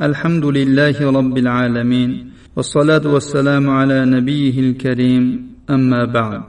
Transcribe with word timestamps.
الحمد 0.00 0.44
لله 0.44 0.96
رب 1.18 1.38
العالمين 1.38 2.10
والصلاة 2.56 3.04
والسلام 3.14 3.70
على 3.70 4.04
نبيه 4.04 4.60
الكريم 4.60 5.24
أما 5.70 6.04
بعد 6.04 6.42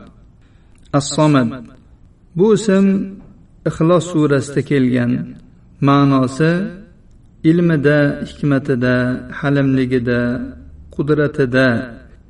الصمد 0.96 1.63
بوسم 2.36 2.86
إخلاص 3.68 4.04
سورة 4.13 4.39
kelgan 4.70 5.12
ma'nosi 5.81 6.52
ilmida 7.44 7.99
hikmatida 8.28 8.96
halimligida 9.39 10.21
qudratida 10.91 11.68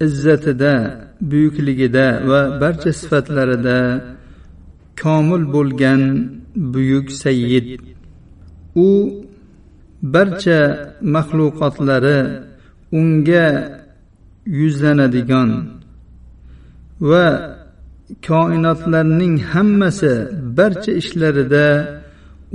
izzatida 0.02 0.74
buyukligida 1.22 2.08
va 2.30 2.42
barcha 2.62 2.92
sifatlarida 3.00 3.80
komil 5.02 5.44
bo'lgan 5.56 6.02
buyuk 6.74 7.08
sayyid 7.24 7.68
u 8.76 8.88
barcha 10.03 10.61
maxluqotlari 11.15 12.19
unga 12.99 13.47
yuzlanadigan 14.61 15.51
va 17.11 17.27
koinotlarning 18.29 19.37
hammasi 19.53 20.15
barcha 20.59 20.93
ishlarida 21.03 21.67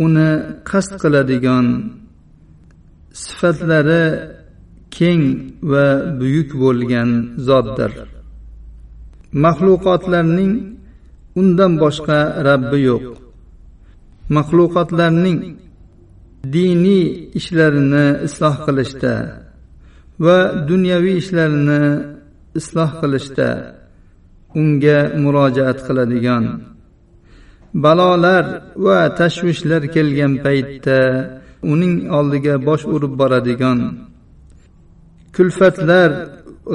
uni 0.05 0.29
qasd 0.69 0.91
qiladigan 1.01 1.65
sifatlari 3.23 4.03
keng 4.97 5.23
va 5.71 5.85
buyuk 6.19 6.49
bo'lgan 6.63 7.09
zotdir. 7.47 7.91
Maxluqotlarning 9.43 10.53
undan 11.39 11.73
boshqa 11.83 12.19
rabbi 12.47 12.77
yo'q. 12.89 13.05
Maxluqotlarning 14.35 15.39
diniy 16.55 17.05
ishlarini 17.39 18.05
isloh 18.27 18.55
qilishda 18.65 19.13
va 20.25 20.37
dunyoviy 20.69 21.17
ishlarini 21.23 21.81
isloh 22.59 22.91
qilishda 23.01 23.49
unga 24.59 24.99
murojaat 25.23 25.79
qiladigan. 25.87 26.45
Balolar 27.83 28.45
va 28.85 28.99
tashvishlar 29.19 29.83
kelgan 29.95 30.33
paytda 30.45 30.99
uning 31.71 31.95
oldiga 32.17 32.55
bosh 32.67 32.85
urib 32.95 33.13
boradigan. 33.21 33.79
Kulfatlar 35.35 36.09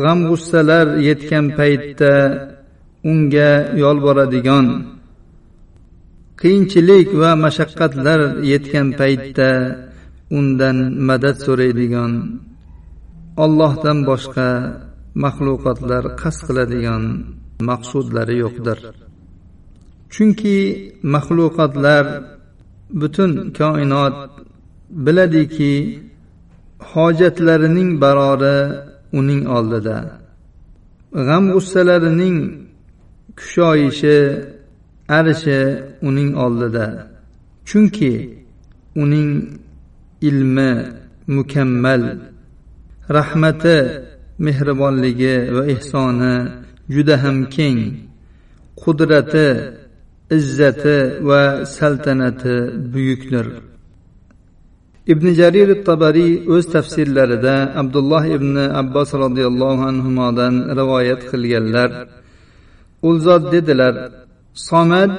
g'am 0.02 0.18
g'ussalar 0.28 0.86
yetgan 1.08 1.46
paytda 1.58 2.12
unga 3.10 3.50
yolboradigan. 3.82 4.66
Qiyinchilik 6.42 7.08
va 7.22 7.30
mashaqqatlar 7.44 8.20
yetgan 8.52 8.88
paytda 9.00 9.50
undan 10.38 10.78
madad 11.08 11.36
so'raydigan 11.46 12.12
ollohdan 13.44 13.98
boshqa 14.10 14.48
maxluqotlar 15.24 16.04
qasd 16.20 16.40
qiladigan 16.46 17.04
maqsudlari 17.68 18.36
yo'qdir. 18.44 18.78
Chunki 20.12 20.58
maxluqotlar 21.14 22.04
butun 23.00 23.32
koinot 23.58 24.16
biladiki 25.04 25.74
hojatlarining 26.90 27.90
barori 28.02 28.58
uning 29.18 29.42
oldida. 29.56 29.98
G'am 31.26 31.44
g'ussalarining 31.54 32.36
kushoyishi 33.38 34.18
arshi 35.08 35.58
uning 36.02 36.30
oldida. 36.44 36.86
Chunki 37.68 38.12
uning 39.02 39.58
ilmi 40.28 40.70
mukammal 41.26 42.02
rahmati 43.16 43.78
mehribonligi 44.38 45.36
va 45.54 45.62
ehsoni 45.74 46.34
juda 46.94 47.16
ham 47.22 47.38
keng. 47.54 47.80
Qudrati 48.82 49.48
izzati 50.38 50.98
va 51.28 51.42
saltanati 51.76 52.54
buyukdir. 52.92 53.46
Ibn 55.12 55.26
jarir 55.40 55.68
tabariy 55.88 56.32
o'z 56.54 56.64
tafsirlarida 56.74 57.54
abdulloh 57.80 58.24
ibn 58.36 58.54
abbos 58.80 59.10
roziyallohu 59.22 59.82
anhudan 59.90 60.54
rivoyat 60.78 61.22
qilganlar 61.30 61.90
u 63.08 63.10
zot 63.24 63.44
dedilar 63.52 63.94
somad 64.54 65.10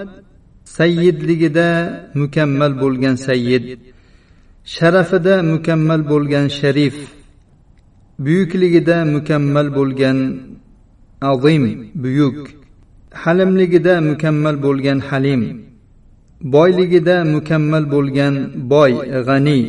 sayyidligida 0.64 1.68
mukammal 2.16 2.82
bo'lgan 2.82 3.16
sayyid 3.16 3.64
sharafida 4.66 5.44
mukammal 5.44 6.02
bo'lgan 6.12 6.48
sharif 6.60 6.96
buyukligida 8.20 9.06
mukammal 9.06 9.68
bo'lgan 9.78 10.18
azim 11.22 11.64
buyuk 12.04 12.38
halimligida 13.12 14.02
mukammal 14.10 14.56
bo'lgan 14.66 15.00
halim 15.10 15.42
boyligida 16.54 17.16
mukammal 17.34 17.84
bo'lgan 17.94 18.34
boy 18.72 18.92
g'aniy 19.28 19.64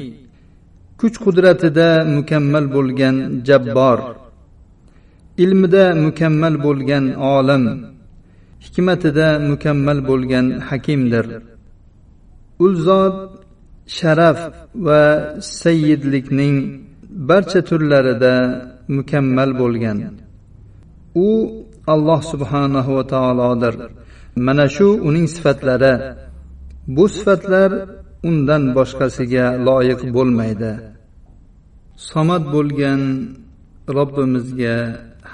kuch 0.99 1.17
qudratida 1.25 1.89
mukammal 2.17 2.65
bo'lgan 2.75 3.17
jabbor 3.47 3.99
ilmida 5.39 5.85
mukammal 6.05 6.55
bo'lgan 6.65 7.05
olim. 7.37 7.94
Hikmatida 8.65 9.29
mukammal 9.51 9.99
bo'lgan 10.11 10.47
hakimdir. 10.69 11.27
U 12.65 12.67
zot 12.87 13.17
sharaf 13.97 14.39
va 14.87 15.03
sayyidlikning 15.63 16.55
barcha 17.31 17.61
turlarida 17.69 18.35
mukammal 18.97 19.51
bo'lgan. 19.63 19.99
U 21.27 21.29
alloh 21.95 22.21
subhanahu 22.33 22.91
va 22.99 23.05
taolodir. 23.15 23.75
Mana 24.47 24.67
shu 24.77 24.89
uning 25.09 25.27
sifatlari. 25.35 25.95
Bu 26.97 27.05
sifatlar 27.17 27.71
undan 28.29 28.63
boshqasiga 28.77 29.47
loyiq 29.67 30.01
bo'lmaydi. 30.17 30.73
Somad 32.11 32.43
bo'lgan 32.55 33.01
robbimizga 33.97 34.77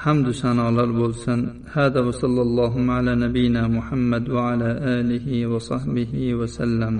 hamdu 0.04 0.32
sanolar 0.42 0.90
bo'lsin. 1.00 1.40
Hada 1.74 2.00
va 2.06 2.12
sallallohu 2.22 2.88
ala 2.96 3.12
nabiyina 3.24 3.62
muhammad 3.76 4.24
va 4.34 4.42
ala 4.52 4.70
alihi 4.98 5.44
va 5.52 5.58
sahbihi 5.70 6.36
vasallam 6.40 6.96